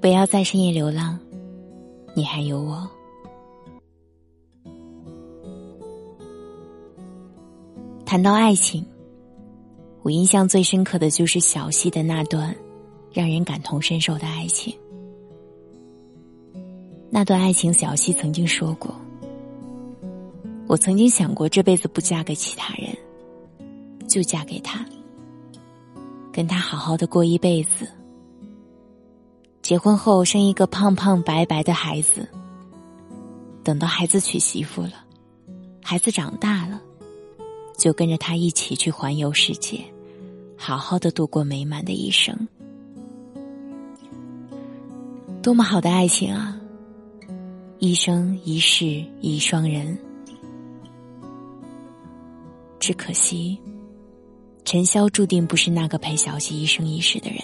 [0.00, 1.18] 不要在深夜流浪，
[2.14, 2.88] 你还有我。
[8.04, 8.86] 谈到爱情，
[10.02, 12.54] 我印象最深刻的就是小溪的那段
[13.12, 14.72] 让人感同身受的爱情。
[17.10, 18.94] 那段爱情，小溪曾经说过
[20.68, 22.96] ：“我曾经想过这辈子不嫁给其他人，
[24.06, 24.86] 就嫁给他，
[26.32, 27.88] 跟他好好的过一辈子。
[29.66, 32.28] 结婚后生一个胖胖白白的孩子，
[33.64, 35.04] 等到孩子娶媳妇了，
[35.82, 36.80] 孩子长大了，
[37.76, 39.80] 就跟着他一起去环游世界，
[40.56, 42.46] 好好的度过美满的一生。
[45.42, 46.56] 多么好的爱情啊！”
[47.80, 49.98] 一生一世一双人，
[52.78, 53.58] 只可惜，
[54.64, 57.40] 陈潇注定不是那个陪小溪一生一世的人。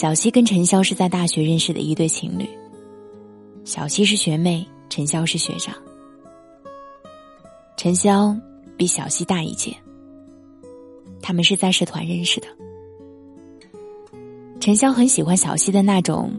[0.00, 2.48] 小溪跟陈潇是在大学认识的一对情侣，
[3.66, 5.74] 小溪是学妹，陈潇是学长。
[7.76, 8.34] 陈潇
[8.78, 9.76] 比小溪大一届，
[11.20, 12.46] 他们是在社团认识的。
[14.58, 16.32] 陈潇很喜欢小溪的那种。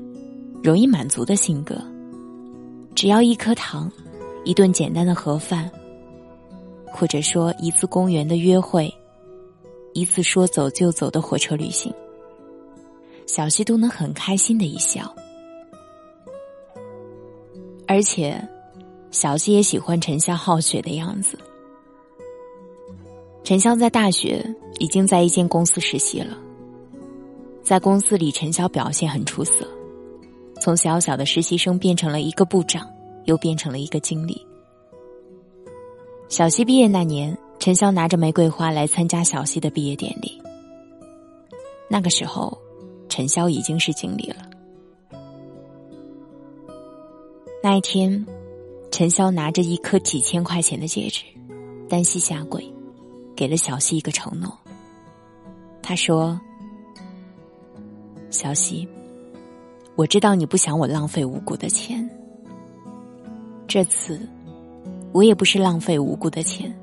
[0.64, 1.80] 容易满足的性格，
[2.96, 3.92] 只要一颗糖，
[4.44, 5.70] 一顿简单的盒饭，
[6.88, 8.92] 或者说一次公园的约会，
[9.94, 11.94] 一次说走就走的火车旅行，
[13.34, 15.10] 小溪都能很开心的一笑。
[17.88, 18.46] 而且，
[19.10, 21.40] 小溪也喜欢陈潇好学的样子。
[23.42, 24.46] 陈潇在大学
[24.80, 26.38] 已经在一间公司实习了，
[27.64, 29.66] 在公司里，陈潇表现很出色。
[30.60, 32.86] 从小小的实习生变成了一个部长，
[33.24, 34.46] 又变成了一个经理。
[36.28, 40.38] 小溪毕业那年，陈潇拿着玫瑰花来参加小溪的毕业典礼。
[41.88, 42.58] 那个时候，
[43.12, 44.50] 陈潇已经是经理了。
[47.62, 48.26] 那一天，
[48.90, 51.26] 陈潇拿着一颗几千块钱的戒指，
[51.90, 52.66] 单膝下跪，
[53.36, 54.58] 给了小溪一个承诺。
[55.84, 56.40] 他说
[58.32, 58.88] ：“小溪。”
[59.98, 62.10] 我知道你不想我浪费无辜的钱，
[63.68, 64.26] 这次
[65.12, 66.74] 我也不是浪费无辜的钱。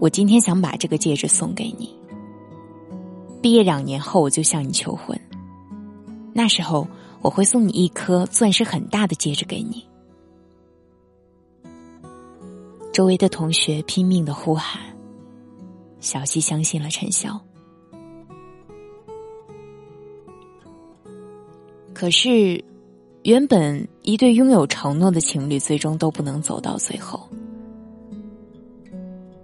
[0.00, 2.01] 我今天想把这个戒指送给你。
[3.42, 5.20] 毕业两年后，我就向你求婚，
[6.32, 6.86] 那时候
[7.20, 9.84] 我会送你一颗钻石很大的戒指给你。
[12.92, 14.80] 周围的同学拼命的呼喊，
[15.98, 17.36] 小溪相信了陈潇。
[21.92, 22.64] 可是，
[23.24, 27.28] 原本一对拥有承诺的情侣，最终都不能走到最后。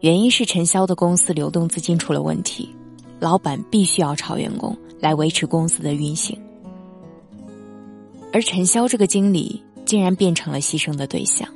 [0.00, 2.72] 原因是陈潇的公司流动资金出了问题，
[3.20, 6.38] 老板必须要炒员工来维持公司的运行，
[8.32, 11.48] 而陈潇这个经理竟然变成了牺牲的对象。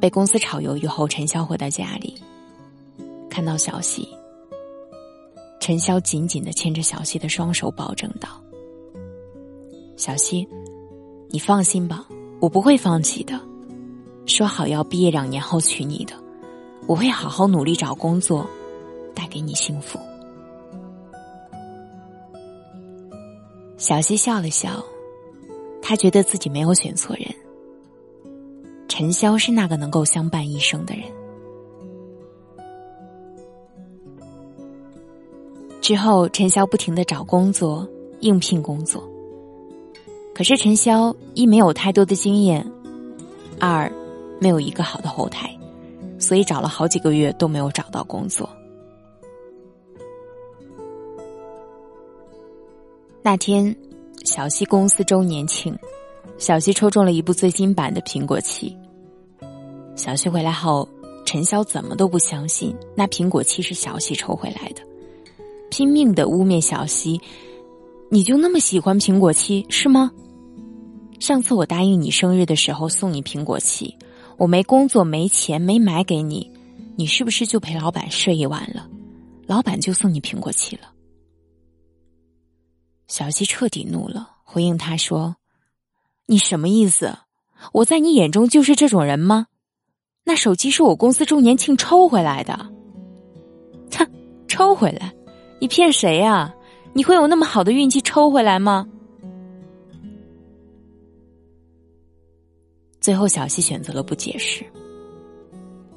[0.00, 2.14] 被公司炒鱿鱼后，陈潇回到家里，
[3.28, 4.08] 看到小溪。
[5.60, 8.28] 陈潇紧紧的牵着小溪的双手，保证道
[9.98, 10.48] ：“小溪，
[11.28, 12.06] 你放心吧，
[12.40, 13.38] 我不会放弃的。
[14.24, 16.14] 说好要毕业两年后娶你的，
[16.86, 18.48] 我会好好努力找工作，
[19.18, 19.98] 带给你幸福。”
[23.76, 24.80] 小溪笑了笑，
[25.82, 27.26] 他觉得自己没有选错人。
[28.88, 31.04] 陈潇是那个能够相伴一生的人。
[35.80, 37.88] 之后，陈潇不停的找工作，
[38.20, 39.02] 应聘工作。
[40.34, 42.64] 可是陈潇一没有太多的经验，
[43.58, 43.90] 二
[44.40, 45.56] 没有一个好的后台，
[46.18, 48.48] 所以找了好几个月都没有找到工作。
[53.30, 53.76] 那天，
[54.24, 55.78] 小溪公司周年庆，
[56.38, 58.74] 小溪抽中了一部最新版的苹果七。
[59.94, 60.88] 小溪回来后，
[61.26, 64.80] 陈潇怎么都不相信那苹果七是小溪抽回来的。
[65.68, 67.20] 拼命的污蔑小溪，
[68.10, 70.10] 你就那么喜欢苹果七是吗？
[71.20, 73.94] 上次我答应你生日的时候送你苹果七，
[74.38, 76.50] 我没工作没钱没买给你，
[76.96, 78.88] 你是不是就陪老板睡一晚了？
[79.46, 80.92] 老板就送你苹果七了。
[83.08, 85.36] 小溪彻底怒了，回应他说
[86.26, 87.18] ：“你什么意思？
[87.72, 89.46] 我在你眼中就是这种人吗？
[90.24, 92.54] 那手机是我公司周年庆抽回来的，
[93.96, 94.06] 哼，
[94.46, 95.12] 抽回来。”
[95.60, 96.54] 你骗谁呀？
[96.92, 98.86] 你会有那么好的运气抽回来吗？
[103.00, 104.64] 最后，小溪选择了不解释。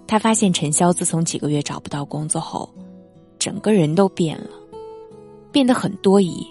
[0.07, 2.73] 他发现陈潇自从几个月找不到工作后，
[3.37, 4.49] 整个人都变了。
[5.51, 6.47] 变得很多疑，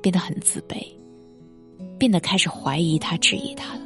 [0.00, 0.84] 变得很自卑，
[1.98, 3.80] 变得开始怀疑他、质疑他了。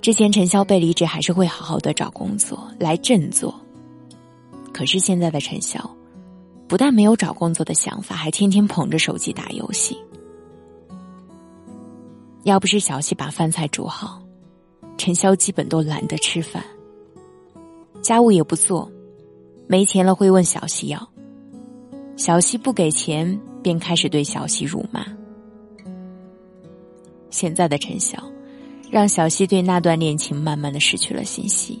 [0.00, 3.54] 之前陈潇被离职，还是会好好的找工作来振作。
[4.72, 5.78] 可是现在的陈潇，
[6.66, 9.98] 不但没有找工作的想法，还天天捧着手机打游戏。
[12.44, 14.22] 要不是小西把饭菜煮好，
[14.96, 16.64] 陈潇基本都懒得吃饭。
[18.00, 18.90] 家务也不做，
[19.66, 21.10] 没钱了会问小西要。
[22.20, 25.06] 小西不给钱，便开始对小西辱骂。
[27.30, 28.14] 现在的陈潇。
[28.90, 31.80] 让小西对那段恋情慢慢的失去了信心。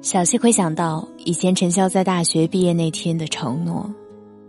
[0.00, 3.92] 小西回想到以前陈潇在大学毕业那天的承诺，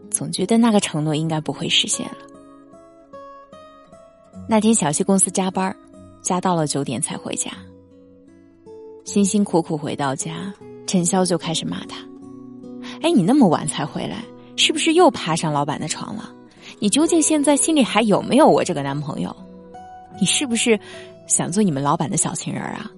[0.10, 2.18] 总觉得那个承诺应该不会实现了。
[4.48, 5.76] 那天小西公司加班，
[6.22, 7.52] 加到了九点才回家。
[9.06, 10.54] 辛辛苦苦回到家，
[10.86, 11.98] 陈潇就开始骂他
[13.02, 14.26] ：“哎，你那么晚才回来，
[14.58, 16.34] 是不是又爬上老板的床了？”
[16.80, 19.34] 你究竟现在心里还有没有我这个男朋友？
[20.20, 20.78] 你是不是
[21.28, 22.92] 想做你们老板的小情人啊？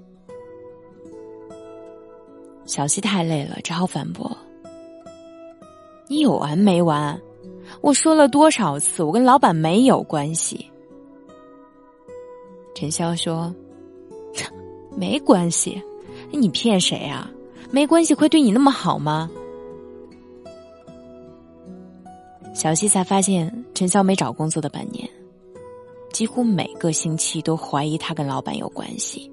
[2.66, 4.36] 小西太累了，只好反驳
[6.08, 7.20] ：“你有完没完？
[7.82, 10.66] 我说了多少次，我跟老板没有关系。”
[12.74, 13.54] 陈潇说
[14.96, 15.82] ：“没关系，
[16.32, 17.30] 你骗谁啊？
[17.72, 19.30] 没关系会对你那么好吗？”
[22.54, 25.08] 小西才发现，陈潇没找工作的半年，
[26.12, 29.32] 几乎每个星期都怀疑他跟老板有关系。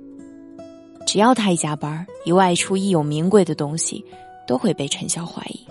[1.06, 4.04] 只要他一加班，一外出，一有名贵的东西，
[4.46, 5.66] 都会被陈潇怀疑。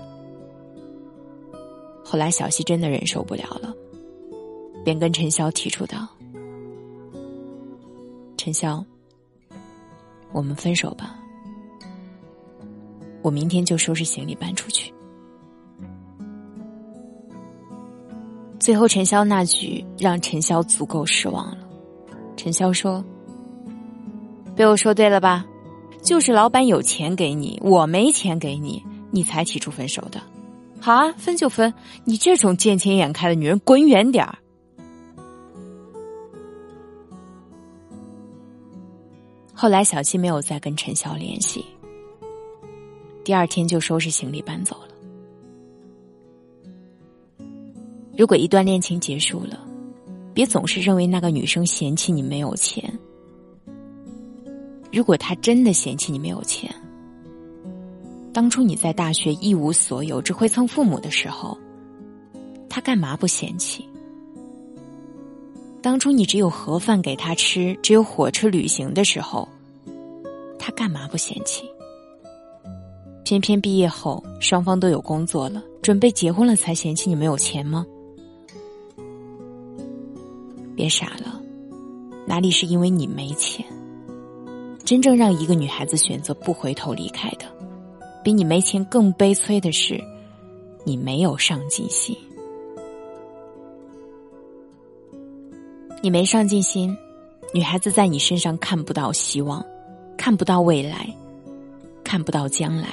[2.04, 3.74] 后来，小西真的忍受不了了，
[4.84, 6.08] 便跟陈潇提出道
[8.38, 8.84] ：“陈潇，
[10.34, 11.16] 我们分手吧，
[13.22, 14.92] 我明天就收拾行李搬出去。”
[18.60, 21.58] 最后，陈潇那句让陈潇足够失望了。
[22.36, 23.04] 陈潇说
[24.56, 25.46] ：“被我说对了吧？
[26.02, 30.22] 就是老板有钱给你，我没钱给你，你才提出分手的。
[30.80, 31.74] 好啊，分就分。
[32.06, 34.38] 你这种见钱眼开的女人，滚远点儿。”
[39.54, 41.64] 后来，小七没有再跟陈潇联系，
[43.24, 44.88] 第二天就收拾行李搬走了。
[48.18, 49.60] 如果一段恋情结束了，
[50.34, 52.92] 别总是认为那个女生嫌弃你没有钱。
[54.92, 56.74] 如果她真的嫌弃你没有钱，
[58.34, 61.58] 当初你在大学一无所有，只会蹭父母的时候，
[62.68, 63.88] 她干嘛不嫌弃？
[65.84, 69.46] 当初你只有盒饭给他吃，只有火车旅行的时候，
[70.58, 71.70] 他干嘛不嫌弃？
[73.26, 77.86] 偏偏毕业后双方都有工作了，准备结婚了，才嫌弃你没有钱吗？
[80.74, 81.42] 别傻了，
[82.26, 83.66] 哪里是因为你没钱？
[84.86, 87.46] 真正让一个女孩子选择不回头离开的，
[88.24, 90.02] 比你没钱更悲催的是，
[90.86, 92.16] 你没有上进心。
[96.04, 96.98] 你没上进心，
[97.54, 99.66] 女孩子在你身上看不到希望，
[100.18, 101.08] 看不到未来，
[102.04, 102.90] 看不到将来，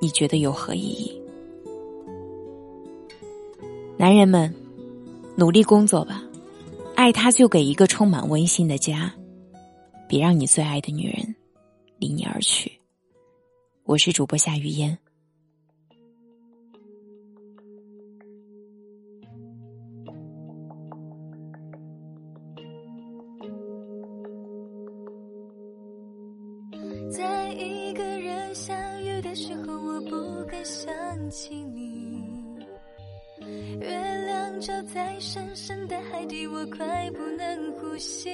[0.00, 1.20] 你觉得有何意义？
[3.96, 4.54] 男人们，
[5.34, 6.22] 努力工作吧。
[6.94, 9.12] 爱他，就给一个充满温馨的家，
[10.06, 11.34] 别让你最爱的女人
[11.98, 12.70] 离你而去。
[13.82, 14.96] 我是主播夏雨嫣。
[29.30, 30.92] 的时候，我不敢想
[31.30, 32.20] 起你。
[33.80, 33.88] 月
[34.26, 38.28] 亮照在深深的海底，我快不能呼吸。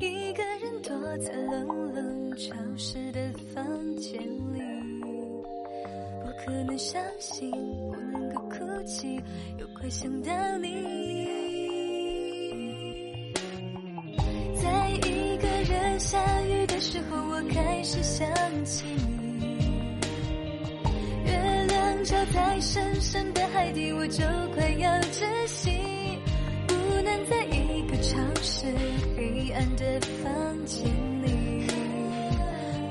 [0.00, 3.20] 一个人躲在冷冷潮湿的
[3.54, 3.62] 房
[3.96, 4.18] 间
[4.54, 4.62] 里，
[6.22, 9.20] 不可能相信我能够哭泣，
[9.58, 11.28] 又快想到你。
[14.56, 18.26] 在一个人下雨的时候，我开始想
[18.64, 19.27] 起你。
[22.08, 24.24] 月亮照在深深的海底，我就
[24.54, 25.70] 快要窒息，
[26.66, 28.64] 不能在一个潮湿
[29.16, 30.86] 黑暗的房间
[31.22, 31.66] 里，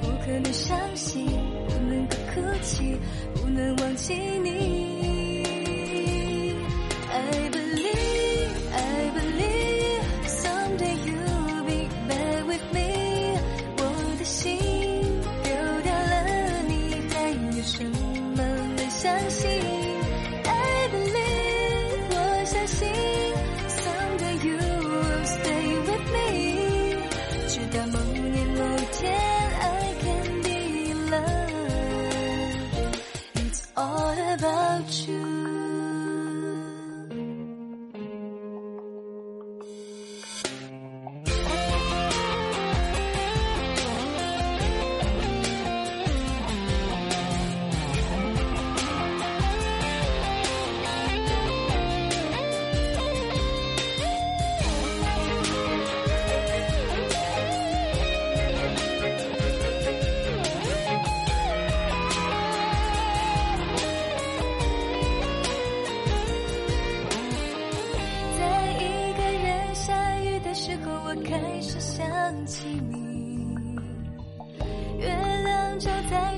[0.02, 1.26] 不可能伤心，
[1.68, 2.96] 不能够哭泣，
[3.36, 4.57] 不能忘记你。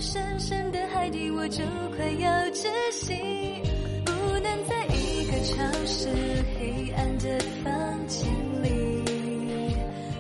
[0.02, 1.62] 深深的海底，我就
[1.98, 3.14] 快要窒息，
[4.06, 6.08] 不能在一个潮湿
[6.58, 8.32] 黑暗的房间
[8.64, 9.04] 里，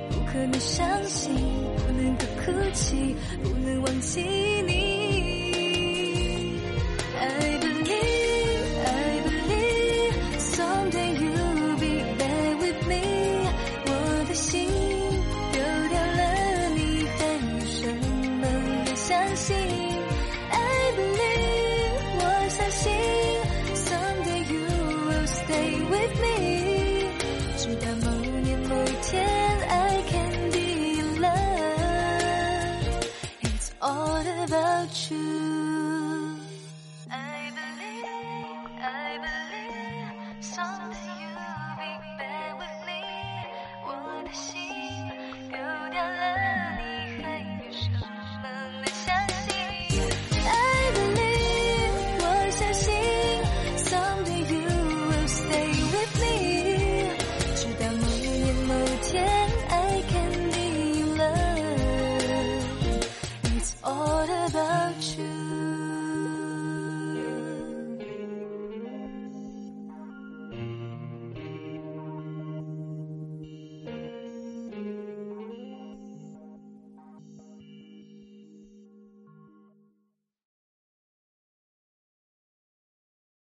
[0.09, 1.33] 不可能伤心，
[1.77, 4.19] 不能够哭泣，不能忘记
[4.67, 4.68] 你。